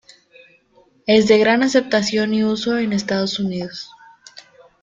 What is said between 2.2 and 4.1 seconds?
y uso en los Estados Unidos.